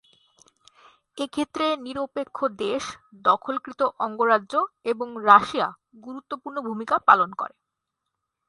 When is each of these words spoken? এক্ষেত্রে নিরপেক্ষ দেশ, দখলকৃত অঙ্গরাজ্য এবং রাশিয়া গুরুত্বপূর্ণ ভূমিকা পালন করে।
এক্ষেত্রে 1.17 1.65
নিরপেক্ষ 1.77 2.37
দেশ, 2.63 2.83
দখলকৃত 3.23 3.81
অঙ্গরাজ্য 3.99 4.53
এবং 4.85 5.07
রাশিয়া 5.25 5.67
গুরুত্বপূর্ণ 6.03 6.57
ভূমিকা 6.61 6.95
পালন 7.07 7.29
করে। 7.33 7.55